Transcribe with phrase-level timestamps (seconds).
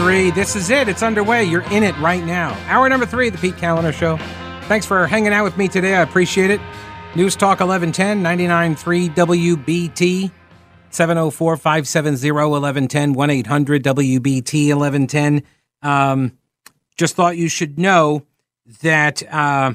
[0.00, 0.30] three.
[0.30, 0.88] This is it.
[0.88, 1.44] It's underway.
[1.44, 2.56] You're in it right now.
[2.68, 4.16] Hour number three of the Pete Kaliner Show.
[4.62, 5.94] Thanks for hanging out with me today.
[5.94, 6.58] I appreciate it.
[7.14, 10.30] News Talk 1110, 99.3 WBT,
[10.88, 15.42] 704 570 1110, 1 800 WBT 1110.
[15.82, 16.32] Um,
[16.96, 18.24] just thought you should know
[18.80, 19.74] that uh,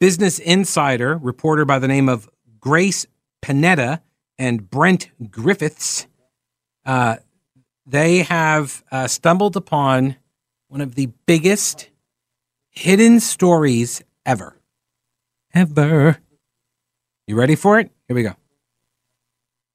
[0.00, 2.28] Business Insider, reporter by the name of
[2.60, 3.06] Grace
[3.40, 4.00] Panetta
[4.38, 6.06] and Brent Griffiths,
[6.84, 7.16] uh,
[7.86, 10.16] they have uh, stumbled upon
[10.68, 11.90] one of the biggest
[12.68, 14.56] hidden stories ever.
[15.54, 16.18] Ever.
[17.26, 17.90] You ready for it?
[18.08, 18.34] Here we go.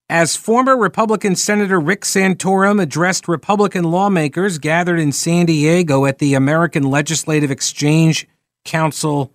[0.09, 6.33] As former Republican Senator Rick Santorum addressed Republican lawmakers gathered in San Diego at the
[6.33, 8.25] American Legislative Exchange
[8.63, 9.33] Council,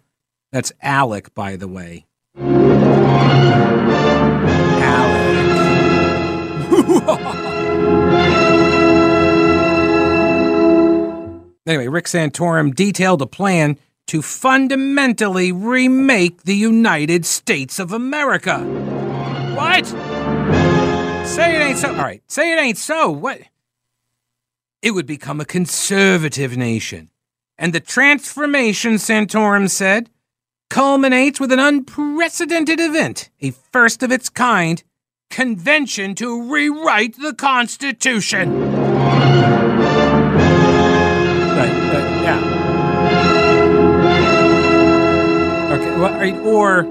[0.51, 2.07] that's ALEC, by the way.
[11.67, 18.59] Anyway, Rick Santorum detailed a plan to fundamentally remake the United States of America.
[19.55, 19.87] What?
[21.27, 21.91] Say it ain't so.
[21.91, 23.11] All right, say it ain't so.
[23.11, 23.43] What?
[24.83, 27.11] It would become a conservative nation.
[27.57, 30.11] And the transformation, Santorum said,
[30.69, 34.83] culminates with an unprecedented event, a first of its kind
[35.31, 38.51] convention to rewrite the Constitution.
[46.63, 46.85] Or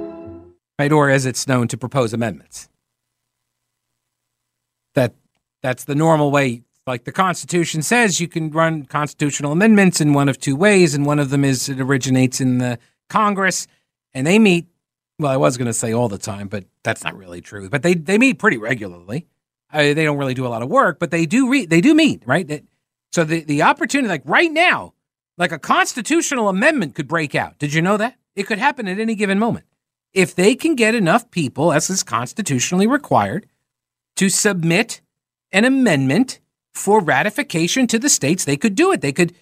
[0.78, 2.70] right, or as it's known, to propose amendments.
[4.96, 5.16] That
[5.64, 6.64] that's the normal way.
[6.88, 11.06] Like the Constitution says, you can run constitutional amendments in one of two ways, and
[11.06, 12.80] one of them is it originates in the
[13.10, 13.68] Congress,
[14.14, 14.68] and they meet.
[15.20, 17.70] Well, I was going to say all the time, but that's not really true.
[17.70, 19.28] But they they meet pretty regularly.
[19.72, 22.24] they don't really do a lot of work, but they do re- they do meet,
[22.26, 22.64] right?
[23.14, 24.94] So the the opportunity, like right now,
[25.38, 27.60] like a constitutional amendment could break out.
[27.60, 28.18] Did you know that?
[28.36, 29.66] It could happen at any given moment.
[30.14, 33.48] If they can get enough people, as is constitutionally required,
[34.18, 35.02] to submit
[35.52, 36.40] an amendment
[36.74, 39.02] for ratification to the states, they could do it.
[39.02, 39.34] They could,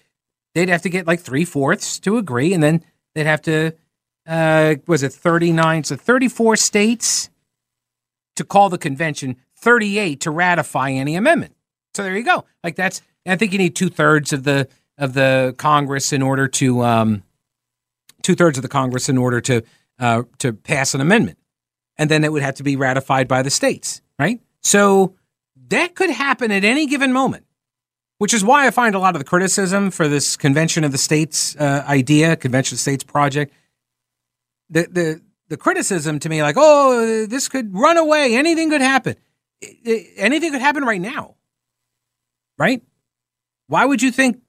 [0.54, 3.72] they'd have to get like three fourths to agree, and then they'd have to,
[4.26, 5.84] uh, was it 39?
[5.84, 7.30] So 34 states
[8.36, 11.54] to call the convention, 38 to ratify any amendment.
[11.94, 12.44] So there you go.
[12.62, 16.46] Like that's, I think you need two thirds of the of the Congress in order
[16.46, 17.22] to um,
[18.22, 19.62] two thirds of the Congress in order to
[20.00, 21.38] uh, to pass an amendment,
[21.96, 24.40] and then it would have to be ratified by the states, right?
[24.62, 25.14] So
[25.68, 27.44] that could happen at any given moment,
[28.18, 30.98] which is why I find a lot of the criticism for this Convention of the
[30.98, 33.52] States uh, idea, Convention of the States project.
[34.70, 39.16] The the the criticism to me, like, oh, this could run away, anything could happen,
[40.16, 41.34] anything could happen right now,
[42.58, 42.82] right?
[43.66, 44.40] Why would you think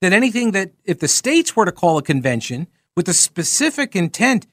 [0.00, 4.46] that anything that if the states were to call a convention with the specific intent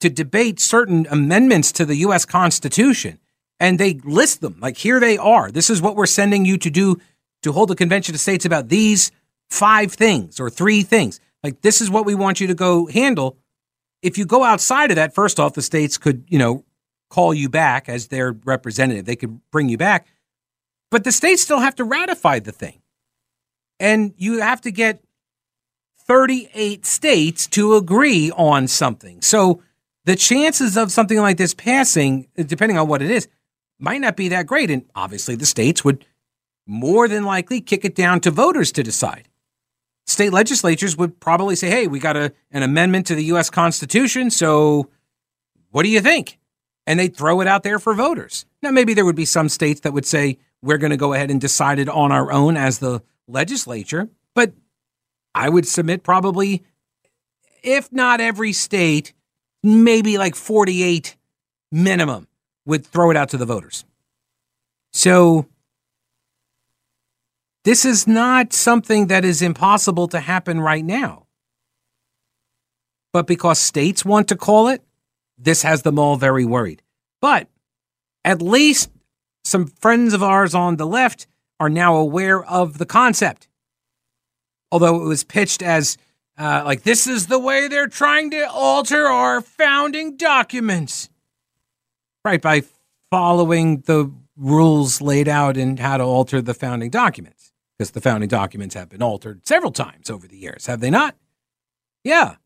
[0.00, 2.24] to debate certain amendments to the U.S.
[2.24, 3.18] Constitution.
[3.58, 5.50] And they list them like, here they are.
[5.50, 7.00] This is what we're sending you to do
[7.42, 9.10] to hold a convention of states about these
[9.48, 11.20] five things or three things.
[11.42, 13.36] Like, this is what we want you to go handle.
[14.02, 16.64] If you go outside of that, first off, the states could, you know,
[17.08, 19.04] call you back as their representative.
[19.04, 20.06] They could bring you back.
[20.90, 22.80] But the states still have to ratify the thing.
[23.78, 25.02] And you have to get
[26.06, 29.22] 38 states to agree on something.
[29.22, 29.62] So
[30.06, 33.28] the chances of something like this passing, depending on what it is,
[33.78, 34.70] might not be that great.
[34.70, 36.06] And obviously, the states would
[36.64, 39.28] more than likely kick it down to voters to decide.
[40.06, 43.50] State legislatures would probably say, hey, we got a, an amendment to the U.S.
[43.50, 44.30] Constitution.
[44.30, 44.88] So
[45.70, 46.38] what do you think?
[46.86, 48.46] And they'd throw it out there for voters.
[48.62, 51.30] Now, maybe there would be some states that would say, we're going to go ahead
[51.30, 54.08] and decide it on our own as the legislature.
[54.34, 54.52] But
[55.34, 56.64] I would submit probably,
[57.62, 59.12] if not every state,
[59.62, 61.16] maybe like 48
[61.72, 62.28] minimum
[62.64, 63.84] would throw it out to the voters.
[64.92, 65.46] So
[67.64, 71.26] this is not something that is impossible to happen right now.
[73.12, 74.82] But because states want to call it,
[75.38, 76.82] this has them all very worried.
[77.20, 77.48] But
[78.24, 78.90] at least
[79.44, 81.26] some friends of ours on the left
[81.58, 83.48] are now aware of the concept
[84.70, 85.96] although it was pitched as
[86.38, 91.08] uh, like this is the way they're trying to alter our founding documents,
[92.24, 92.42] right?
[92.42, 92.62] By
[93.10, 98.28] following the rules laid out in how to alter the founding documents, because the founding
[98.28, 101.16] documents have been altered several times over the years, have they not?
[102.04, 102.36] Yeah,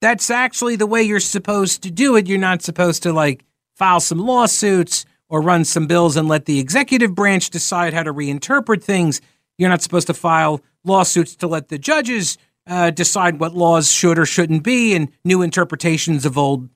[0.00, 2.26] that's actually the way you're supposed to do it.
[2.26, 3.44] You're not supposed to like
[3.76, 8.12] file some lawsuits or run some bills and let the executive branch decide how to
[8.12, 9.20] reinterpret things
[9.58, 14.18] You're not supposed to file lawsuits to let the judges uh, decide what laws should
[14.18, 16.68] or shouldn't be and new interpretations of old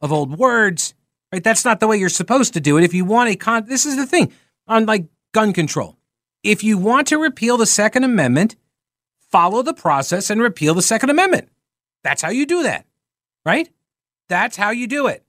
[0.00, 0.94] of old words.
[1.32, 1.42] Right?
[1.42, 2.84] That's not the way you're supposed to do it.
[2.84, 4.32] If you want a con, this is the thing
[4.68, 5.98] on like gun control.
[6.42, 8.56] If you want to repeal the Second Amendment,
[9.32, 11.48] follow the process and repeal the Second Amendment.
[12.02, 12.86] That's how you do that,
[13.46, 13.68] right?
[14.28, 15.24] That's how you do it.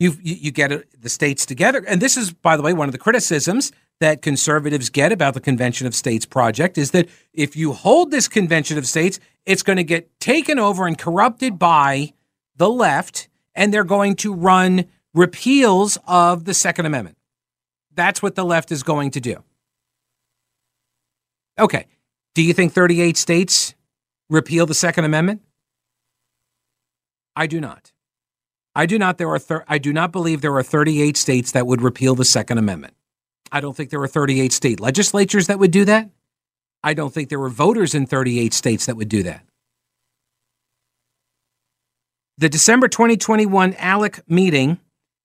[0.00, 2.92] You you, you get the states together, and this is, by the way, one of
[2.92, 7.72] the criticisms that conservatives get about the Convention of States project is that if you
[7.72, 12.12] hold this Convention of States, it's going to get taken over and corrupted by
[12.56, 14.84] the left, and they're going to run
[15.14, 17.16] repeals of the Second Amendment.
[17.94, 19.42] That's what the left is going to do.
[21.58, 21.86] Okay.
[22.34, 23.74] Do you think 38 states
[24.30, 25.42] repeal the Second Amendment?
[27.34, 27.92] I do not.
[28.74, 29.18] I do not.
[29.18, 29.38] There are.
[29.38, 32.94] Thir- I do not believe there are 38 states that would repeal the Second Amendment.
[33.50, 36.10] I don't think there were 38 state legislatures that would do that.
[36.82, 39.44] I don't think there were voters in 38 states that would do that.
[42.36, 44.78] The December 2021 ALEC meeting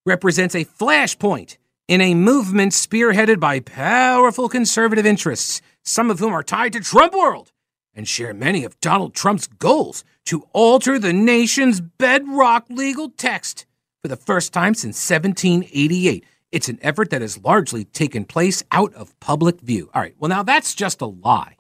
[0.05, 6.43] represents a flashpoint in a movement spearheaded by powerful conservative interests, some of whom are
[6.43, 7.51] tied to Trump World
[7.93, 13.65] and share many of Donald Trump's goals to alter the nation's bedrock legal text
[14.01, 16.25] for the first time since 1788.
[16.53, 19.89] It's an effort that has largely taken place out of public view.
[19.91, 21.57] All right, well, now that's just a lie.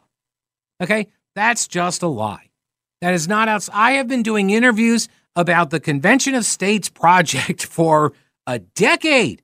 [0.79, 2.51] Okay, that's just a lie.
[3.01, 3.73] That is not outside.
[3.75, 8.13] I have been doing interviews about the Convention of States project for
[8.45, 9.41] a decade.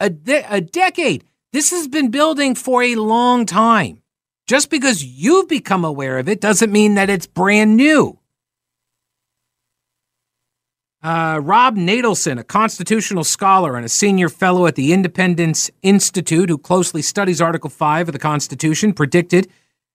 [0.00, 1.22] A, de- a decade.
[1.52, 4.02] This has been building for a long time.
[4.48, 8.18] Just because you've become aware of it doesn't mean that it's brand new.
[11.02, 16.56] Uh, Rob Natelson, a constitutional scholar and a senior fellow at the Independence Institute who
[16.56, 19.50] closely studies Article 5 of the Constitution, predicted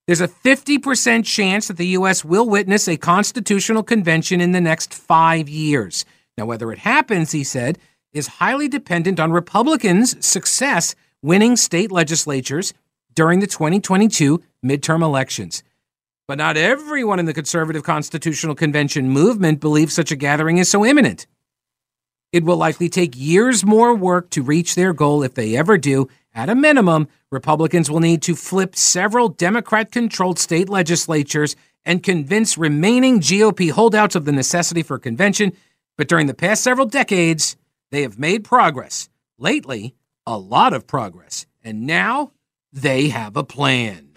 [0.05, 2.25] there's a 50% chance that the U.S.
[2.25, 6.03] will witness a constitutional convention in the next five years.
[6.37, 7.77] Now, whether it happens, he said,
[8.11, 12.73] is highly dependent on Republicans' success winning state legislatures
[13.15, 15.63] during the 2022 midterm elections.
[16.27, 20.85] But not everyone in the conservative constitutional convention movement believes such a gathering is so
[20.85, 21.25] imminent.
[22.33, 26.09] It will likely take years more work to reach their goal if they ever do.
[26.33, 32.57] At a minimum, Republicans will need to flip several Democrat controlled state legislatures and convince
[32.57, 35.53] remaining GOP holdouts of the necessity for a convention.
[35.97, 37.55] But during the past several decades,
[37.89, 39.07] they have made progress.
[39.39, 39.95] Lately,
[40.25, 41.45] a lot of progress.
[41.63, 42.33] And now
[42.73, 44.09] they have a plan.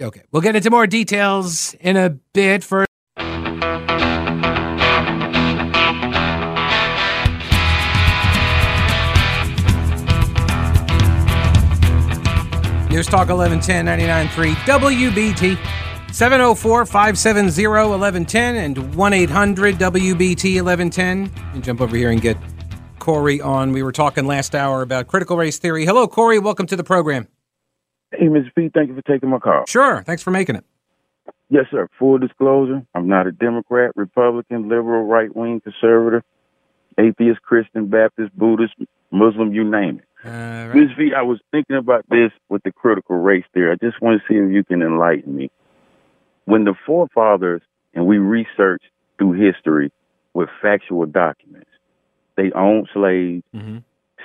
[0.00, 2.62] Okay, we'll get into more details in a bit.
[2.62, 2.86] For
[12.90, 21.30] News Talk 1110 99.3 WBT 704 570 1110 and 1 800 WBT 1110.
[21.54, 22.36] And jump over here and get
[22.98, 23.72] Corey on.
[23.72, 25.84] We were talking last hour about critical race theory.
[25.84, 26.38] Hello, Corey.
[26.38, 27.28] Welcome to the program.
[28.12, 28.54] Hey, Mr.
[28.54, 29.64] P, thank you for taking my call.
[29.66, 30.02] Sure.
[30.04, 30.64] Thanks for making it.
[31.50, 31.88] Yes, sir.
[31.98, 36.22] Full disclosure, I'm not a Democrat, Republican, liberal, right wing, conservative,
[36.98, 38.74] atheist, Christian, Baptist, Buddhist,
[39.10, 40.04] Muslim, you name it.
[40.26, 40.30] Uh,
[40.68, 40.74] right.
[40.74, 40.90] Ms.
[40.98, 43.72] V, I was thinking about this with the critical race theory.
[43.72, 45.50] I just want to see if you can enlighten me.
[46.44, 47.62] When the forefathers,
[47.94, 48.82] and we research
[49.16, 49.92] through history
[50.34, 51.70] with factual documents,
[52.36, 53.42] they owned slaves.
[53.54, 53.78] Mm-hmm.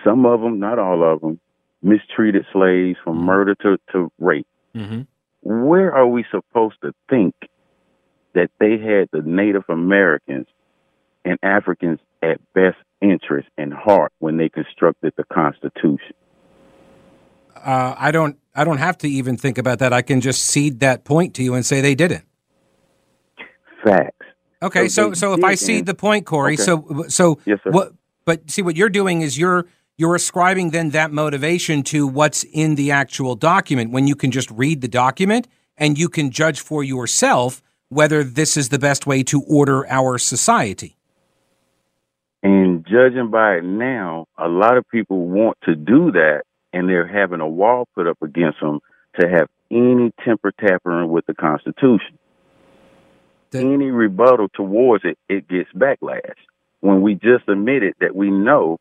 [0.04, 1.40] Some of them, not all of them,
[1.84, 3.26] mistreated slaves from mm-hmm.
[3.26, 4.48] murder to, to rape.
[4.76, 5.02] Mm-hmm.
[5.42, 7.36] Where are we supposed to think
[8.34, 10.48] that they had the Native Americans
[11.26, 16.14] and Africans at best interest and heart when they constructed the Constitution?
[17.56, 18.38] Uh, I don't.
[18.56, 19.94] I don't have to even think about that.
[19.94, 22.26] I can just cede that point to you and say they didn't.
[23.84, 24.26] Facts.
[24.62, 26.64] Okay, so so, so if I cede the point, Corey, okay.
[26.64, 27.72] so so yes, sir.
[27.72, 27.94] what?
[28.26, 29.66] But see, what you're doing is you're
[29.98, 34.50] you're ascribing then that motivation to what's in the actual document when you can just
[34.52, 35.48] read the document
[35.78, 40.18] and you can judge for yourself whether this is the best way to order our
[40.18, 40.98] society.
[42.42, 46.42] And judging by it now, a lot of people want to do that
[46.74, 48.80] and they're having a wall put up against them
[49.20, 52.18] to have any temper tampering with the Constitution.
[53.52, 56.34] The- any rebuttal towards it, it gets backlash.
[56.80, 58.80] When we just admitted that we know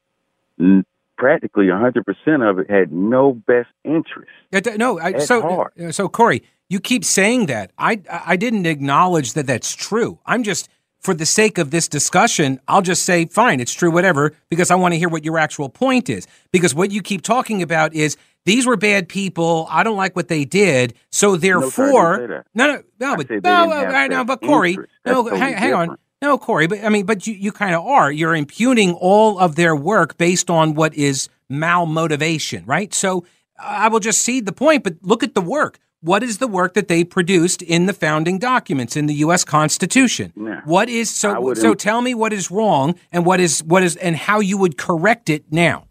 [1.16, 4.31] practically 100% of it had no best interest.
[4.76, 5.75] no, I, so heart.
[5.78, 7.71] Uh, so Corey, you keep saying that.
[7.78, 10.19] I I didn't acknowledge that that's true.
[10.26, 10.69] I'm just
[11.02, 14.76] for the sake of this discussion, I'll just say, fine, it's true, whatever, because I
[14.76, 16.28] want to hear what your actual point is.
[16.52, 19.66] Because what you keep talking about is these were bad people.
[19.69, 20.95] I don't like what they did.
[21.11, 25.99] So therefore, no, no, no, but no, no, no, but Corey, no, hang, hang on.
[26.23, 28.11] No, Corey, but I mean, but you, you kind of are.
[28.11, 32.95] You're impugning all of their work based on what is malmotivation, right?
[32.95, 33.26] So
[33.59, 35.81] I will just cede the point, but look at the work.
[36.00, 39.45] What is the work that they produced in the founding documents in the U.S.
[39.45, 40.33] Constitution?
[40.64, 41.55] What is so?
[41.55, 44.79] So tell me what is wrong and what is what is and how you would
[44.79, 45.87] correct it now.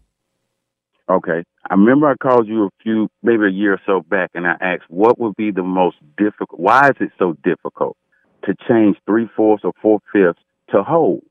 [1.10, 4.46] Okay, I remember I called you a few, maybe a year or so back, and
[4.46, 6.58] I asked what would be the most difficult.
[6.58, 7.96] Why is it so difficult
[8.44, 11.22] to change three fourths or four fifths to whole?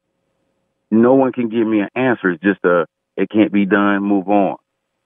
[0.89, 2.32] No one can give me an answer.
[2.32, 2.86] It's just a
[3.18, 4.03] it can't be done.
[4.03, 4.58] Move on.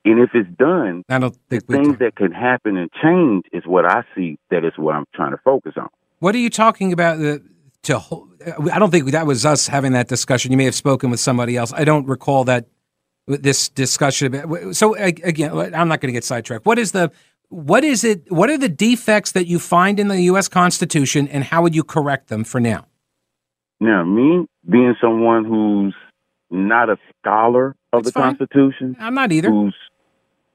[0.03, 3.85] And if it's done, I don't think things that can happen and change is what
[3.85, 4.37] I see.
[4.51, 5.89] That is what I'm trying to focus on.
[6.19, 7.17] What are you talking about?
[7.17, 7.43] The,
[7.83, 10.51] to uh, I don't think that was us having that discussion.
[10.51, 11.73] You may have spoken with somebody else.
[11.73, 12.67] I don't recall that
[13.27, 14.73] this discussion.
[14.73, 16.65] So again, I'm not going to get sidetracked.
[16.65, 17.11] What is the
[17.49, 18.31] what is it?
[18.31, 20.47] What are the defects that you find in the U.S.
[20.47, 22.85] Constitution, and how would you correct them for now?
[23.79, 25.95] Now, me being someone who's
[26.49, 28.37] not a scholar of That's the fine.
[28.37, 29.49] Constitution, I'm not either.
[29.49, 29.75] Who's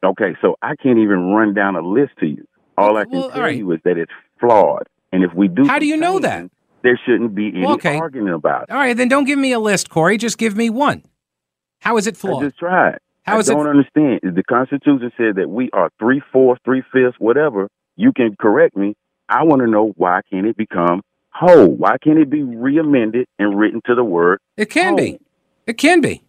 [0.03, 2.47] Okay, so I can't even run down a list to you.
[2.79, 3.57] All I can well, tell right.
[3.57, 4.89] you is that it's flawed.
[5.13, 6.51] And if we do, how do you know that?
[6.83, 7.99] There shouldn't be any well, okay.
[7.99, 8.71] argument about it.
[8.71, 10.17] All right, then don't give me a list, Corey.
[10.17, 11.05] Just give me one.
[11.81, 12.43] How is it flawed?
[12.43, 12.99] I just tried.
[13.25, 13.71] How I is don't it?
[13.71, 14.21] understand.
[14.23, 17.69] The Constitution said that we are three fourths, three fifths, whatever.
[17.97, 18.95] You can correct me.
[19.29, 21.69] I want to know why can't it become whole?
[21.69, 24.41] Why can't it be reamended and written to the word?
[24.57, 24.97] It can whole?
[24.97, 25.21] be.
[25.67, 26.23] It can be.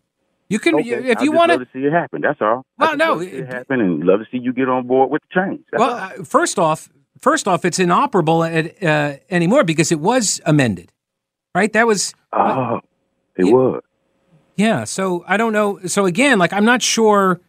[0.50, 1.10] You can, okay.
[1.10, 2.20] if you want to see it happen.
[2.22, 2.66] That's all.
[2.78, 5.42] Well, no, love it happen, and love to see you get on board with the
[5.42, 5.62] change.
[5.72, 10.42] That's well, uh, first off, first off, it's inoperable at, uh, anymore because it was
[10.46, 10.92] amended,
[11.56, 11.72] right?
[11.72, 12.14] That was.
[12.34, 12.80] Oh, uh,
[13.38, 13.82] it yeah, was.
[14.62, 14.84] Yeah.
[14.84, 15.80] So I don't know.
[15.88, 17.42] So again, like I'm not sure.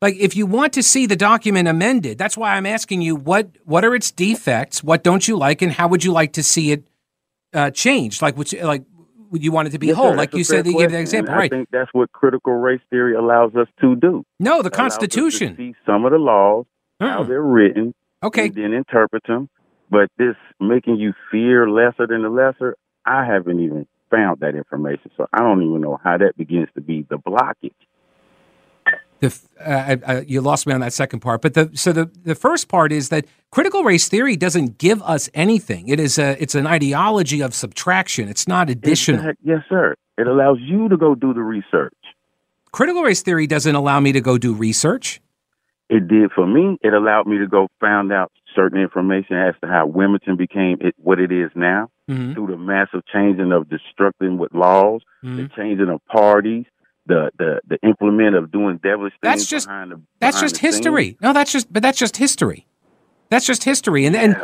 [0.00, 3.50] Like if you want to see the document amended, that's why I'm asking you what
[3.64, 6.72] what are its defects, what don't you like, and how would you like to see
[6.72, 6.84] it
[7.52, 8.22] uh, changed?
[8.22, 8.84] Like which like
[9.32, 10.66] you want it to be yes, whole, sir, like you said.
[10.66, 11.52] You gave that example, right?
[11.52, 14.24] I think that's what critical race theory allows us to do.
[14.40, 15.56] No, the Constitution.
[15.56, 16.66] see some of the laws,
[17.00, 17.08] uh-uh.
[17.08, 19.48] how they're written, okay, and then interpret them.
[19.90, 25.10] But this making you fear lesser than the lesser, I haven't even found that information,
[25.16, 27.72] so I don't even know how that begins to be the blockage
[29.20, 32.34] the uh, uh, you lost me on that second part, but the so the the
[32.34, 35.88] first part is that critical race theory doesn't give us anything.
[35.88, 38.28] It is a it's an ideology of subtraction.
[38.28, 39.32] It's not additional.
[39.42, 39.94] Yes, sir.
[40.16, 41.94] It allows you to go do the research.
[42.72, 45.20] Critical race theory doesn't allow me to go do research.
[45.88, 46.78] It did for me.
[46.82, 50.94] It allowed me to go find out certain information as to how Wilmington became it,
[50.98, 52.32] what it is now mm-hmm.
[52.32, 55.36] through the massive changing of destructing with laws, mm-hmm.
[55.36, 56.64] the changing of parties,
[57.06, 59.20] the the the implement of doing devilish things.
[59.22, 61.10] That's just behind the, that's just history.
[61.10, 61.20] Scenes.
[61.22, 62.66] No, that's just but that's just history.
[63.30, 64.34] That's just history, and and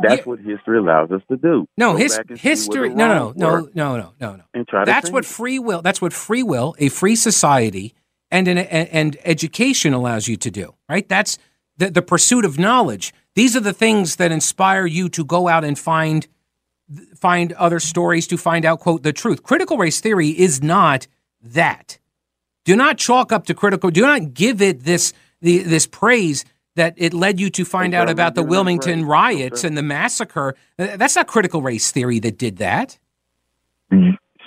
[0.00, 0.24] that's yeah.
[0.24, 1.66] what history allows us to do.
[1.76, 2.90] No, his history.
[2.94, 4.42] No, no, no, no, no, no, no.
[4.54, 5.82] And try that's what free will.
[5.82, 7.94] That's what free will, a free society,
[8.30, 10.74] and an and education allows you to do.
[10.88, 11.08] Right.
[11.08, 11.38] That's
[11.76, 13.12] the the pursuit of knowledge.
[13.34, 16.26] These are the things that inspire you to go out and find
[17.14, 19.42] find other stories to find out quote the truth.
[19.42, 21.06] Critical race theory is not
[21.40, 21.98] that.
[22.64, 23.90] Do not chalk up to critical.
[23.90, 26.44] Do not give it this the, this praise
[26.76, 30.54] that it led you to find out about the Wilmington riots and the massacre.
[30.78, 32.98] Uh, that's not critical race theory that did that.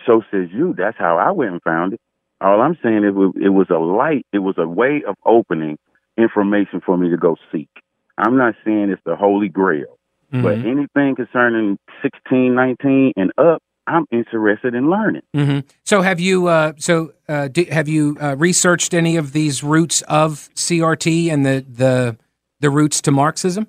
[0.05, 0.73] So says you.
[0.77, 2.01] That's how I went and found it.
[2.41, 4.25] All I'm saying is it was a light.
[4.33, 5.77] It was a way of opening
[6.17, 7.69] information for me to go seek.
[8.17, 9.97] I'm not saying it's the holy grail,
[10.31, 10.43] mm-hmm.
[10.43, 15.23] but anything concerning 1619 and up, I'm interested in learning.
[15.35, 15.67] Mm-hmm.
[15.83, 16.47] So have you?
[16.47, 21.45] Uh, so uh, do, have you uh, researched any of these roots of CRT and
[21.45, 22.17] the the
[22.59, 23.67] the roots to Marxism?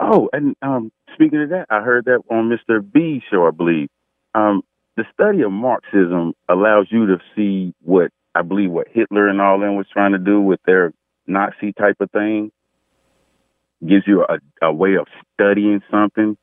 [0.00, 2.80] Oh, and um, speaking of that, I heard that on Mr.
[2.80, 3.90] B show, I believe.
[4.34, 4.62] Um,
[4.96, 9.58] the study of Marxism allows you to see what I believe what Hitler and all
[9.58, 10.92] them was trying to do with their
[11.26, 12.50] Nazi type of thing.
[13.86, 16.36] Gives you a, a way of studying something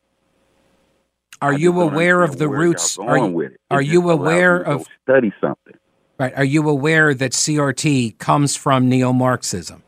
[1.41, 2.97] are you aware of the roots?
[2.97, 5.75] Are you, are you aware of study something?
[6.17, 6.33] Right.
[6.35, 9.83] Are you aware that CRT comes from neo-Marxism?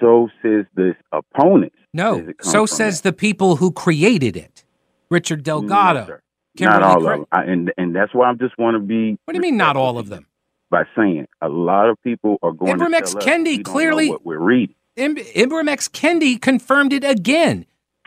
[0.00, 1.72] So says the opponent.
[1.92, 2.32] No.
[2.40, 3.10] So says that.
[3.10, 4.64] the people who created it.
[5.10, 6.20] Richard Delgado.
[6.60, 7.26] No, not all of them.
[7.32, 9.18] I, and and that's why I just want to be.
[9.24, 10.26] What do you mean, not all of them?
[10.70, 13.14] By saying a lot of people are going Ibram X.
[13.14, 14.76] Kendi clearly what we're reading.
[15.00, 15.88] Ibram X.
[15.88, 17.66] Kendi confirmed it again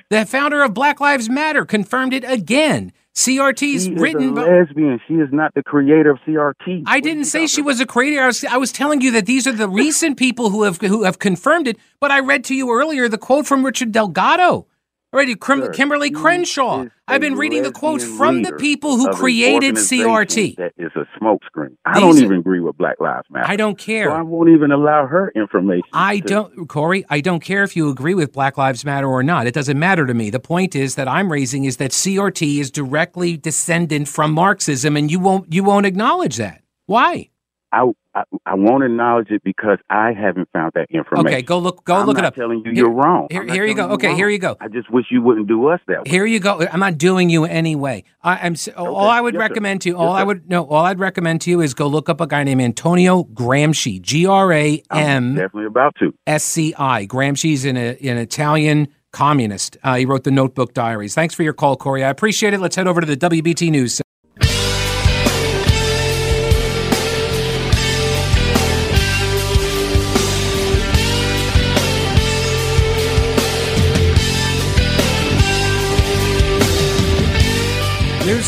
[0.09, 2.93] The founder of Black Lives Matter confirmed it again.
[3.15, 4.38] CRT's she written.
[4.38, 5.00] Is a lesbian.
[5.07, 6.83] She is not the creator of CRT.
[6.88, 8.23] I didn't say she was a creator.
[8.23, 11.03] I was, I was telling you that these are the recent people who have who
[11.03, 11.77] have confirmed it.
[12.00, 14.65] But I read to you earlier the quote from Richard Delgado.
[15.13, 16.88] Already, Kim, Kimberly Crenshaw.
[17.08, 20.55] I've been reading the quotes from the people who created CRT.
[20.55, 21.77] That is a smokescreen.
[21.86, 23.46] I These don't even agree with Black Lives Matter.
[23.48, 24.05] I don't care.
[24.05, 25.88] So I won't even allow her information.
[25.93, 27.05] I to, don't, Corey.
[27.10, 29.46] I don't care if you agree with Black Lives Matter or not.
[29.46, 30.32] It doesn't matter to me.
[30.32, 35.12] The point is that I'm raising is that CRT is directly descendant from Marxism, and
[35.12, 36.62] you won't you won't acknowledge that.
[36.88, 37.29] Why?
[37.72, 41.27] I, I, I won't acknowledge it because I haven't found that information.
[41.27, 41.84] Okay, go look.
[41.84, 42.36] Go I'm look it up.
[42.36, 43.27] Telling you, you're wrong.
[43.32, 43.89] Here, here you go.
[43.91, 44.15] Okay, wrong.
[44.15, 44.55] here you go.
[44.60, 46.10] I just wish you wouldn't do us that way.
[46.10, 46.65] Here you go.
[46.72, 48.03] I'm not doing you anyway.
[48.22, 48.72] I, am okay.
[48.74, 49.86] all I would yes, recommend sir.
[49.86, 49.98] to you.
[49.98, 50.65] All yes, I would no.
[50.65, 54.01] All I'd recommend to you is go look up a guy named Antonio Gramsci.
[54.01, 55.36] G R A M.
[55.36, 56.13] Definitely about to.
[56.27, 57.08] S C I.
[57.08, 59.77] Gramsci's an, an Italian communist.
[59.84, 61.15] Uh, he wrote the Notebook Diaries.
[61.15, 62.03] Thanks for your call, Corey.
[62.03, 62.60] I appreciate it.
[62.60, 64.01] Let's head over to the WBT News.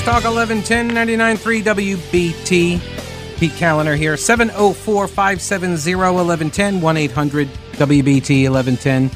[0.05, 3.37] Talk 1110 99.3 WBT.
[3.39, 4.15] Pete Kaliner here.
[4.15, 9.09] 704 570 1110 1 800 WBT 1110.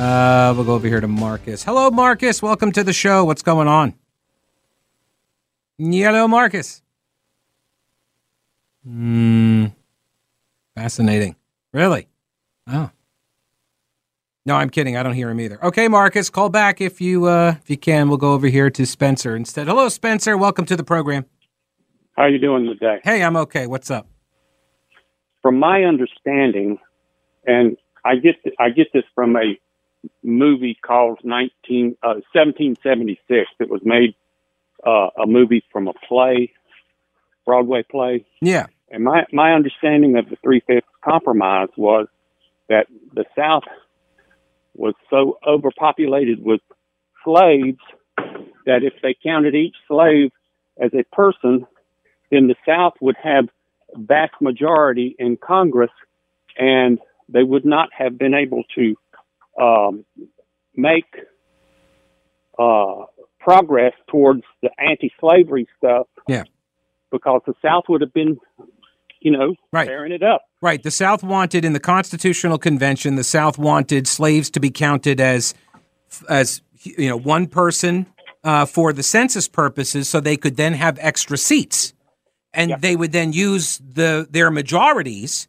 [0.00, 1.64] Uh, we'll go over here to Marcus.
[1.64, 2.40] Hello, Marcus.
[2.40, 3.24] Welcome to the show.
[3.24, 3.94] What's going on?
[5.78, 6.80] Hello, Marcus.
[8.84, 9.66] Hmm.
[10.76, 11.34] Fascinating.
[11.72, 12.06] Really?
[12.68, 12.90] Oh.
[14.50, 14.96] No, I'm kidding.
[14.96, 15.64] I don't hear him either.
[15.64, 18.08] Okay, Marcus, call back if you uh, if you can.
[18.08, 19.68] We'll go over here to Spencer instead.
[19.68, 20.36] Hello, Spencer.
[20.36, 21.24] Welcome to the program.
[22.16, 22.98] How are you doing today?
[23.04, 23.68] Hey, I'm okay.
[23.68, 24.08] What's up?
[25.40, 26.78] From my understanding,
[27.46, 29.56] and I get I get this from a
[30.24, 33.50] movie called 19 uh, 1776.
[33.60, 34.16] It was made
[34.84, 36.50] uh, a movie from a play,
[37.46, 38.26] Broadway play.
[38.42, 38.66] Yeah.
[38.90, 42.08] And my my understanding of the Three Fifths Compromise was
[42.68, 43.62] that the South
[44.74, 46.60] was so overpopulated with
[47.24, 47.78] slaves
[48.66, 50.30] that if they counted each slave
[50.80, 51.66] as a person,
[52.30, 53.48] then the South would have
[53.94, 55.90] vast majority in Congress,
[56.56, 58.96] and they would not have been able to
[59.60, 60.04] um,
[60.76, 61.12] make
[62.58, 63.04] uh,
[63.38, 66.06] progress towards the anti-slavery stuff.
[66.28, 66.44] Yeah,
[67.10, 68.38] because the South would have been
[69.20, 69.86] you know, right.
[69.86, 70.42] tearing it up.
[70.62, 70.82] Right.
[70.82, 75.54] The South wanted in the Constitutional Convention, the South wanted slaves to be counted as
[76.28, 78.06] as you know one person
[78.44, 81.92] uh, for the census purposes, so they could then have extra seats,
[82.52, 85.48] and they would then use the their majorities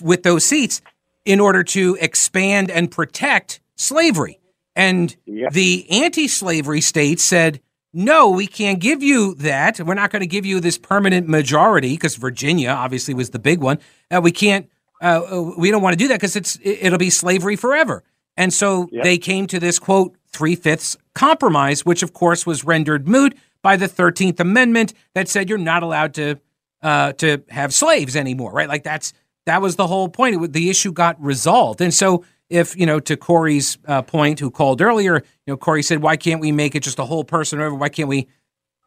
[0.00, 0.80] with those seats
[1.24, 4.38] in order to expand and protect slavery.
[4.74, 7.60] And the anti-slavery states said,
[7.92, 9.78] no, we can't give you that.
[9.78, 13.60] We're not going to give you this permanent majority because Virginia obviously was the big
[13.60, 13.78] one.
[14.10, 14.68] Uh, we can't.
[15.00, 18.02] Uh, we don't want to do that because it's it'll be slavery forever.
[18.36, 19.04] And so yep.
[19.04, 23.76] they came to this quote three fifths compromise, which of course was rendered moot by
[23.76, 26.38] the Thirteenth Amendment that said you're not allowed to
[26.82, 28.52] uh, to have slaves anymore.
[28.52, 28.68] Right?
[28.68, 29.12] Like that's
[29.44, 30.42] that was the whole point.
[30.42, 34.50] It, the issue got resolved, and so if you know to Corey's uh, point, who
[34.50, 37.60] called earlier, you know Corey said, "Why can't we make it just a whole person
[37.60, 37.74] over?
[37.74, 38.28] Why can't we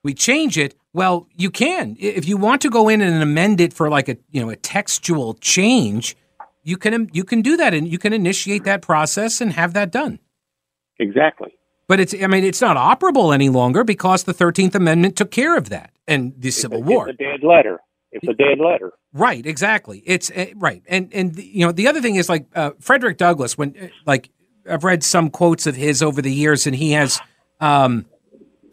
[0.03, 3.73] we change it?" Well, you can if you want to go in and amend it
[3.73, 6.15] for like a you know a textual change.
[6.63, 9.91] You can you can do that and you can initiate that process and have that
[9.91, 10.19] done.
[10.97, 11.53] Exactly.
[11.87, 15.57] But it's I mean it's not operable any longer because the Thirteenth Amendment took care
[15.57, 17.09] of that and the Civil War.
[17.09, 17.79] It's a dead letter.
[18.15, 18.93] It's a dead letter.
[19.11, 20.01] Right, exactly.
[20.05, 23.57] It's uh, right, and and you know the other thing is like uh, Frederick Douglass.
[23.57, 24.29] When uh, like
[24.69, 27.19] I've read some quotes of his over the years, and he has
[27.59, 28.05] um,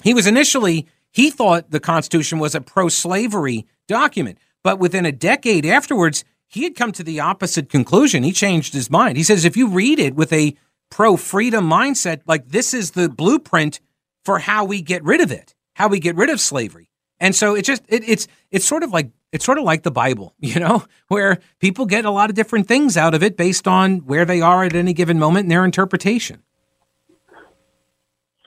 [0.04, 5.66] he was initially he thought the Constitution was a pro-slavery document, but within a decade
[5.66, 8.22] afterwards, he had come to the opposite conclusion.
[8.22, 9.16] He changed his mind.
[9.16, 10.54] He says if you read it with a
[10.88, 13.80] pro-freedom mindset, like this is the blueprint
[14.24, 16.90] for how we get rid of it, how we get rid of slavery.
[17.18, 19.90] And so it just it, it's it's sort of like it's sort of like the
[19.90, 23.66] Bible, you know, where people get a lot of different things out of it based
[23.66, 26.42] on where they are at any given moment and their interpretation.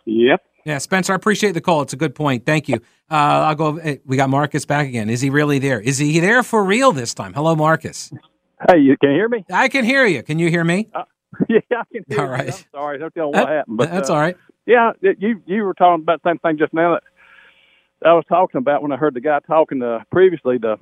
[0.05, 0.43] Yep.
[0.65, 1.81] Yeah, Spencer, I appreciate the call.
[1.81, 2.45] It's a good point.
[2.45, 2.75] Thank you.
[3.09, 3.99] Uh, I'll go.
[4.05, 5.11] We got Marcus back again.
[5.11, 5.79] Is he really there?
[5.79, 7.33] Is he there for real this time?
[7.33, 8.11] Hello, Marcus.
[8.67, 9.45] Hey, you can you hear me?
[9.51, 10.23] I can hear you.
[10.23, 10.89] Can you hear me?
[10.93, 11.03] Uh,
[11.49, 12.47] yeah, I can hear all right.
[12.47, 12.53] You.
[12.53, 13.77] I'm sorry, I don't know what happened.
[13.77, 14.37] But that's uh, all right.
[14.65, 17.03] Yeah, you you were talking about the same thing just now that
[18.05, 20.77] I was talking about when I heard the guy talking uh, previously, the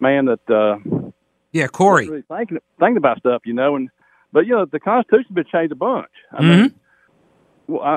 [0.00, 1.10] man that uh,
[1.52, 3.88] yeah, Corey, really thinking thinking about stuff, you know, and
[4.32, 6.10] but you know the Constitution's been changed a bunch.
[6.32, 6.62] I mm-hmm.
[6.62, 6.74] mean,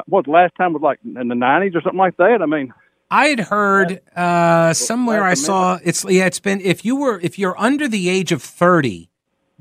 [0.05, 2.39] what the last time was like in the nineties or something like that.
[2.41, 2.73] I mean,
[3.11, 7.37] I had heard uh, somewhere I saw it's yeah it's been if you were if
[7.37, 9.09] you're under the age of thirty,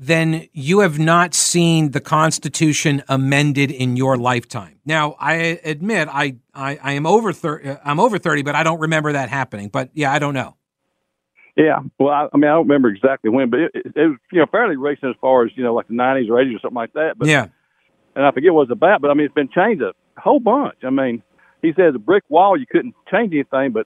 [0.03, 4.79] then you have not seen the Constitution amended in your lifetime.
[4.83, 8.63] Now I admit I I, I am over thirty uh, I'm over thirty, but I
[8.63, 9.69] don't remember that happening.
[9.69, 10.57] But yeah, I don't know.
[11.55, 14.17] Yeah, well, I, I mean, I don't remember exactly when, but it, it, it, was
[14.31, 16.59] you know fairly recent as far as you know like the '90s or '80s or
[16.61, 17.13] something like that.
[17.19, 17.49] But yeah,
[18.15, 20.39] and I forget what it was about, but I mean it's been changed a whole
[20.39, 20.77] bunch.
[20.83, 21.21] I mean,
[21.61, 23.85] he says a brick wall you couldn't change anything, but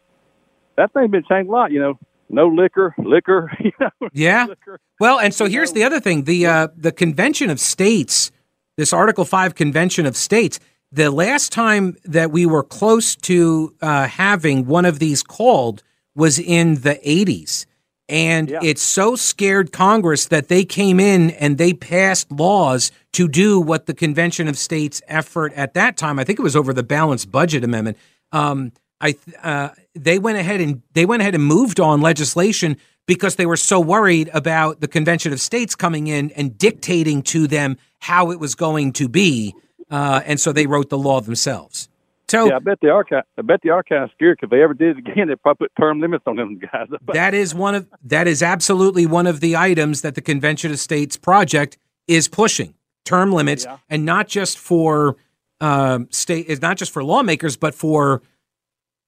[0.78, 1.74] that thing's been changed a lot.
[1.74, 3.52] You know, no liquor, liquor.
[3.60, 4.46] You know, yeah.
[4.46, 4.80] Liquor.
[5.00, 8.32] Well, and so here's the other thing: the uh, the Convention of States,
[8.78, 10.60] this Article Five Convention of States.
[10.92, 15.84] The last time that we were close to uh, having one of these called
[16.16, 17.66] was in the 80s.
[18.08, 18.60] And yeah.
[18.62, 23.88] it so scared Congress that they came in and they passed laws to do what
[23.88, 27.32] the Convention of States effort at that time, I think it was over the balanced
[27.32, 27.98] budget amendment.
[28.32, 33.36] Um, I uh, they went ahead and they went ahead and moved on legislation because
[33.36, 37.78] they were so worried about the Convention of States coming in and dictating to them
[38.00, 39.54] how it was going to be,
[39.90, 41.88] uh, and so they wrote the law themselves.
[42.28, 43.24] So yeah, I bet the archive.
[43.38, 46.02] I bet the archive scared if they ever did it again, they'd probably put term
[46.02, 46.88] limits on them guys.
[47.14, 50.80] that is one of that is absolutely one of the items that the Convention of
[50.80, 51.78] States project
[52.08, 53.78] is pushing term limits, yeah.
[53.90, 55.16] and not just for
[55.62, 58.24] um, state, is not just for lawmakers, but for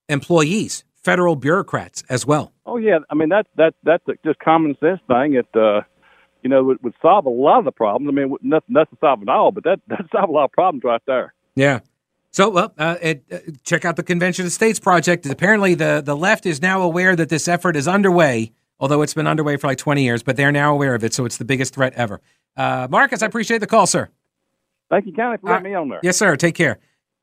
[0.10, 2.54] employees, federal bureaucrats as well.
[2.66, 5.36] Oh yeah, I mean that's that that's a just common sense thing.
[5.36, 5.82] It uh,
[6.42, 8.10] you know would, would solve a lot of the problems.
[8.10, 10.84] I mean, nothing doesn't solve it all, but that that solve a lot of problems
[10.84, 11.34] right there.
[11.56, 11.80] Yeah.
[12.32, 15.26] So, well, uh, it, uh, check out the Convention of States project.
[15.26, 19.26] Apparently, the, the left is now aware that this effort is underway, although it's been
[19.26, 21.16] underway for like 20 years, but they're now aware of it.
[21.16, 22.22] So it's the biggest threat ever.
[22.56, 24.10] Uh, Marcus, I appreciate the call, sir.
[24.90, 26.00] Thank you, County, for letting me on there.
[26.04, 26.36] Yes, sir.
[26.36, 26.78] Take care.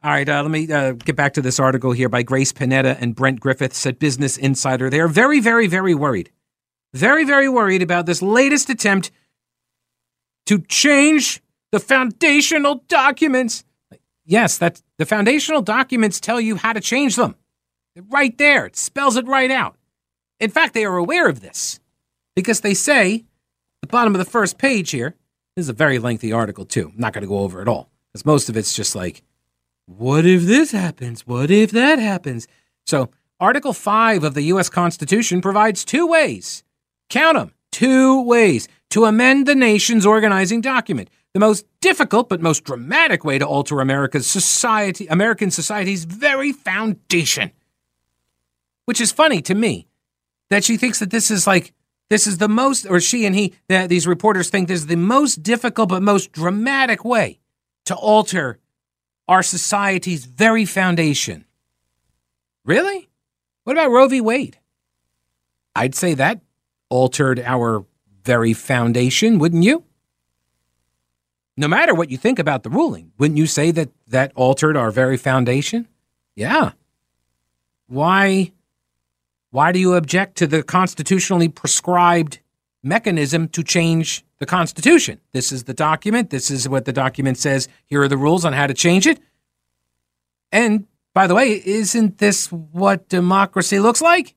[0.05, 2.97] All right, uh, let me uh, get back to this article here by Grace Panetta
[3.01, 4.91] and Brent Griffiths at Business Insider.
[4.91, 6.31] They are very, very, very worried.
[6.93, 9.11] Very, very worried about this latest attempt
[10.45, 13.65] to change the foundational documents
[14.25, 17.37] Yes, that the foundational documents tell you how to change them.
[18.09, 19.77] Right there, it spells it right out.
[20.41, 21.79] In fact, they are aware of this
[22.35, 23.25] because they say,
[23.83, 25.15] the bottom of the first page here,
[25.57, 26.89] this is a very lengthy article too.
[26.89, 29.23] I'm not going to go over it all because most of it's just like,
[29.87, 31.27] what if this happens?
[31.27, 32.47] What if that happens?
[32.87, 34.69] So, Article 5 of the U.S.
[34.69, 36.65] Constitution provides two ways,
[37.11, 42.65] count them, two ways to amend the nation's organizing document the most difficult but most
[42.65, 47.51] dramatic way to alter America's society, American society's very foundation.
[48.87, 49.89] Which is funny to me
[50.51, 51.75] that she thinks that this is like
[52.11, 54.97] this is the most, or she and he, that these reporters think this is the
[54.97, 57.41] most difficult but most dramatic way
[57.87, 58.59] to alter
[59.29, 61.45] our society's very foundation.
[62.65, 63.09] Really?
[63.65, 64.21] What about Roe v.
[64.21, 64.59] Wade?
[65.75, 66.41] I'd say that
[66.89, 67.85] altered our
[68.25, 69.85] very foundation, wouldn't you?
[71.57, 74.91] no matter what you think about the ruling, wouldn't you say that that altered our
[74.91, 75.89] very foundation?
[76.35, 76.73] Yeah.
[77.87, 78.53] Why
[79.51, 82.41] why do you object to the constitutionally prescribed
[82.85, 85.21] mechanism to change the constitution?
[85.33, 88.53] This is the document, this is what the document says, here are the rules on
[88.53, 89.21] how to change it.
[90.53, 94.35] And by the way, isn't this what democracy looks like?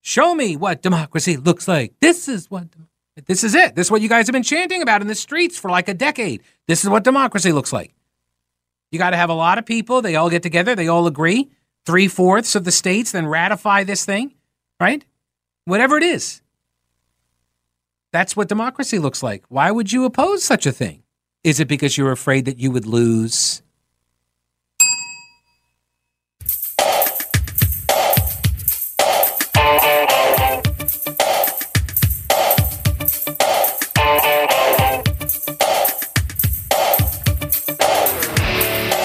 [0.00, 1.94] Show me what democracy looks like.
[2.00, 2.68] This is what
[3.26, 3.74] this is it.
[3.74, 5.94] This is what you guys have been chanting about in the streets for like a
[5.94, 6.42] decade.
[6.66, 7.92] This is what democracy looks like.
[8.90, 10.00] You got to have a lot of people.
[10.02, 10.74] They all get together.
[10.74, 11.50] They all agree.
[11.84, 14.34] Three fourths of the states then ratify this thing,
[14.78, 15.04] right?
[15.64, 16.42] Whatever it is.
[18.10, 19.44] That's what democracy looks like.
[19.48, 21.02] Why would you oppose such a thing?
[21.44, 23.62] Is it because you're afraid that you would lose?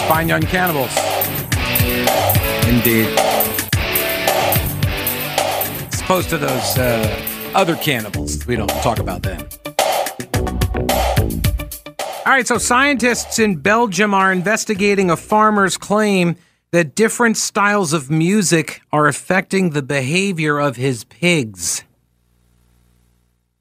[0.08, 0.96] Fine Young Cannibals.
[2.70, 3.20] Indeed.
[5.92, 8.46] As opposed to those uh, other cannibals.
[8.46, 9.48] We don't talk about them.
[12.26, 16.36] All right, so scientists in Belgium are investigating a farmer's claim
[16.72, 21.84] that different styles of music are affecting the behavior of his pigs.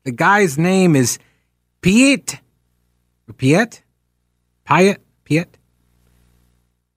[0.04, 1.18] The guy's name is
[1.80, 2.40] Piet.
[3.36, 3.82] Piet?
[4.64, 5.00] Piet?
[5.24, 5.58] Piet?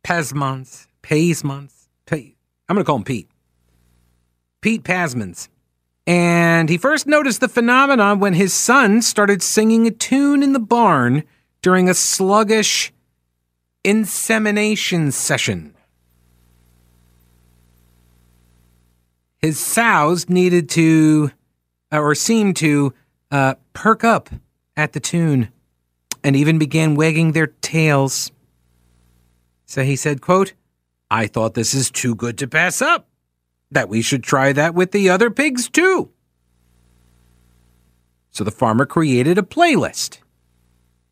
[0.04, 1.86] Pasmans, Pasmans,
[2.68, 3.30] I'm going to call him Pete.
[4.62, 5.50] Pete Pasmans.
[6.08, 10.60] And he first noticed the phenomenon when his son started singing a tune in the
[10.60, 11.24] barn
[11.62, 12.94] during a sluggish
[13.84, 15.76] insemination session.
[19.40, 21.32] His sows needed to,
[21.92, 22.94] uh, or seemed to,
[23.32, 24.30] uh, perk up
[24.76, 25.50] at the tune
[26.24, 28.32] and even began wagging their tails.
[29.66, 30.54] So he said, quote,
[31.10, 33.08] I thought this is too good to pass up,
[33.76, 36.10] that we should try that with the other pigs too.
[38.32, 40.18] So the farmer created a playlist.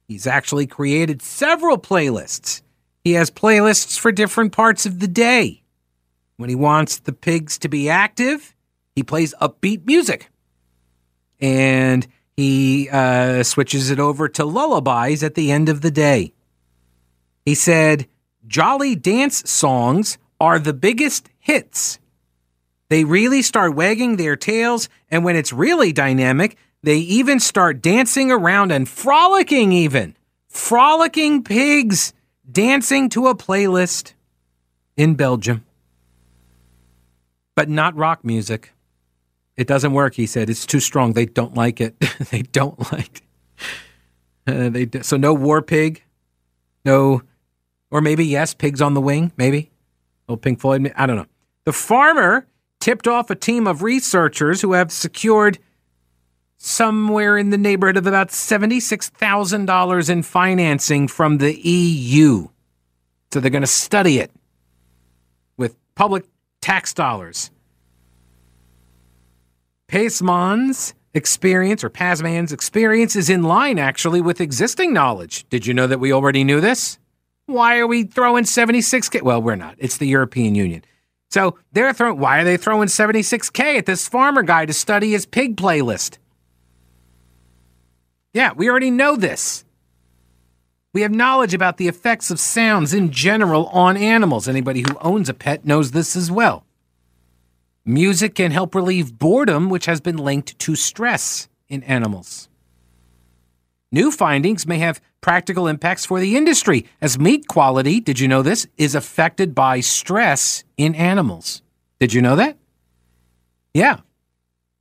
[0.08, 2.62] He's actually created several playlists.
[3.04, 5.64] He has playlists for different parts of the day.
[6.38, 8.56] When he wants the pigs to be active,
[8.96, 10.30] he plays upbeat music.
[11.40, 16.34] And he uh, switches it over to lullabies at the end of the day.
[17.46, 18.08] He said,
[18.48, 22.00] Jolly dance songs are the biggest hits.
[22.94, 28.32] They really start wagging their tails, and when it's really dynamic, they even start dancing
[28.32, 30.16] around and frolicking, even.
[30.48, 32.14] Frolicking pigs
[32.52, 34.14] dancing to a playlist
[34.96, 35.66] in Belgium.
[37.56, 38.74] But not rock music.
[39.58, 40.48] It doesn't work, he said.
[40.48, 41.14] It's too strong.
[41.14, 42.00] They don't like it.
[42.30, 43.24] they don't like.
[44.46, 45.02] Uh, they do.
[45.02, 46.04] So no war pig,
[46.86, 47.24] no,
[47.90, 49.72] or maybe yes, pigs on the wing, maybe.
[50.30, 50.94] Oh, Pink Floyd.
[50.96, 51.26] I don't know.
[51.64, 52.46] The farmer
[52.84, 55.58] tipped off a team of researchers who have secured
[56.58, 62.50] somewhere in the neighborhood of about $76,000 in financing from the EU.
[63.32, 64.32] So they're going to study it
[65.56, 66.26] with public
[66.60, 67.52] tax dollars.
[69.88, 75.48] Paceman's experience, or Pazman's experience, is in line actually with existing knowledge.
[75.48, 77.00] Did you know that we already knew this?
[77.46, 79.22] Why are we throwing 76K?
[79.22, 79.76] Well, we're not.
[79.78, 80.84] It's the European Union.
[81.34, 85.26] So they're throwing, why are they throwing 76K at this farmer guy to study his
[85.26, 86.20] pig playlist?
[88.34, 89.66] Yeah, we already know this.
[90.94, 94.48] We have knowledge about the effects of sounds in general on animals.
[94.48, 96.68] Anybody who owns a pet knows this as well.
[97.84, 102.48] Music can help relieve boredom, which has been linked to stress in animals.
[103.94, 108.42] New findings may have practical impacts for the industry, as meat quality, did you know
[108.42, 111.62] this, is affected by stress in animals.
[112.00, 112.58] Did you know that?
[113.72, 114.00] Yeah.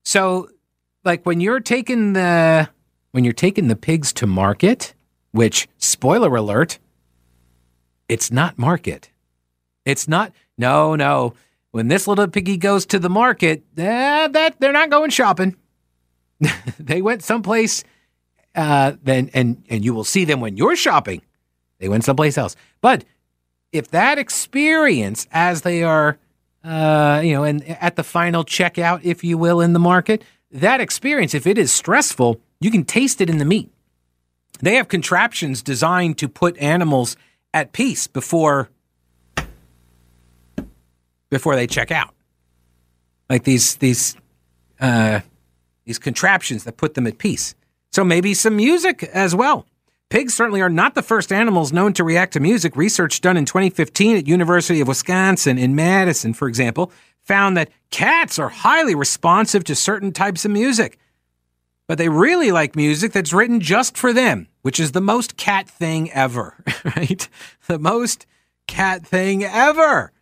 [0.03, 0.48] So,
[1.05, 2.70] like when you're taking the
[3.11, 4.94] when you're taking the pigs to market,
[5.33, 6.79] which, spoiler alert,
[8.09, 9.11] it's not market.
[9.85, 11.35] It's not, no, no.
[11.72, 15.55] When this little piggy goes to the market, eh, that they're not going shopping.
[16.79, 17.85] they went someplace,
[18.54, 21.22] uh, then and and you will see them when you're shopping.
[21.78, 22.54] They went someplace else.
[22.80, 23.04] But
[23.72, 26.18] if that experience, as they are,
[26.62, 30.80] uh, you know, and at the final checkout, if you will, in the market, that
[30.80, 33.70] experience, if it is stressful, you can taste it in the meat.
[34.60, 37.16] They have contraptions designed to put animals
[37.52, 38.70] at peace before
[41.30, 42.14] before they check out.
[43.28, 44.14] Like these these
[44.78, 45.20] uh,
[45.84, 47.54] these contraptions that put them at peace.
[47.92, 49.66] So maybe some music as well.
[50.09, 52.76] Pigs certainly are not the first animals known to react to music.
[52.76, 58.38] Research done in 2015 at University of Wisconsin in Madison, for example, found that cats
[58.38, 60.98] are highly responsive to certain types of music
[61.92, 65.68] but they really like music that's written just for them, which is the most cat
[65.68, 66.57] thing ever,
[66.96, 67.28] right?
[67.66, 68.24] The most
[68.66, 70.12] cat thing ever.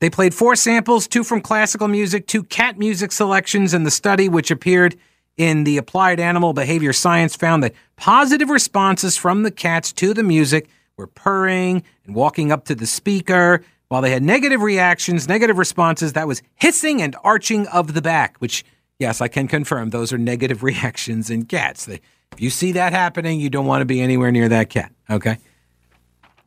[0.00, 4.28] They played four samples, two from classical music, two cat music selections, in the study,
[4.28, 4.96] which appeared
[5.38, 10.22] in the Applied Animal Behavior Science, found that positive responses from the cats to the
[10.22, 15.56] music were purring and walking up to the speaker, while they had negative reactions, negative
[15.56, 18.64] responses, that was hissing and arching of the back, which
[18.98, 21.86] Yes, I can confirm those are negative reactions in cats.
[21.86, 22.00] They,
[22.32, 24.92] if you see that happening, you don't want to be anywhere near that cat.
[25.08, 25.38] Okay.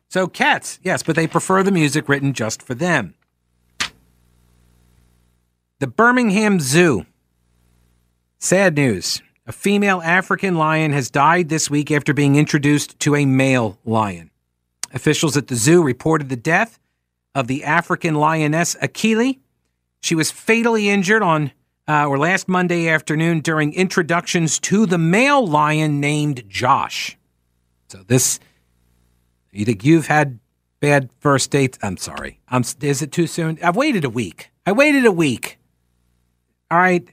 [0.08, 3.14] So, cats, yes, but they prefer the music written just for them.
[5.80, 7.06] The Birmingham Zoo.
[8.44, 9.22] Sad news.
[9.46, 14.32] A female African lion has died this week after being introduced to a male lion.
[14.92, 16.80] Officials at the zoo reported the death
[17.36, 19.38] of the African lioness Akili.
[20.00, 21.52] She was fatally injured on
[21.86, 27.16] uh, or last Monday afternoon during introductions to the male lion named Josh.
[27.90, 28.40] So this,
[29.52, 30.40] you think you've had
[30.80, 31.78] bad first dates?
[31.80, 32.40] I'm sorry.
[32.48, 32.64] I'm.
[32.80, 33.60] Is it too soon?
[33.62, 34.50] I've waited a week.
[34.66, 35.60] I waited a week.
[36.72, 37.06] All right.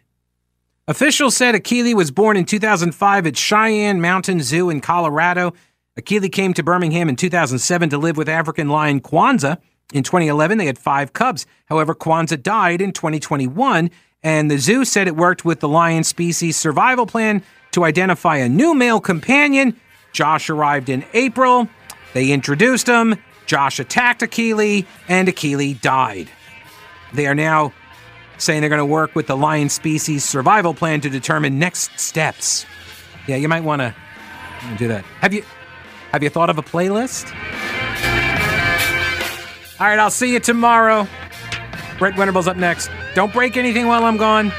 [0.89, 5.53] Officials said Akili was born in 2005 at Cheyenne Mountain Zoo in Colorado.
[5.99, 9.59] Akili came to Birmingham in 2007 to live with African lion Kwanzaa.
[9.93, 11.45] In 2011, they had five cubs.
[11.67, 13.91] However, Kwanzaa died in 2021
[14.23, 18.49] and the zoo said it worked with the lion species survival plan to identify a
[18.49, 19.79] new male companion.
[20.11, 21.69] Josh arrived in April.
[22.15, 23.15] They introduced him.
[23.45, 26.29] Josh attacked Akili, and Akili died.
[27.13, 27.73] They are now
[28.39, 32.65] saying they're going to work with the lion species survival plan to determine next steps.
[33.27, 33.93] Yeah, you might want to
[34.77, 35.05] do that.
[35.21, 35.43] Have you
[36.11, 37.31] have you thought of a playlist?
[39.79, 41.07] All right, I'll see you tomorrow.
[41.99, 42.89] Brett Winterble's up next.
[43.13, 44.51] Don't break anything while I'm gone.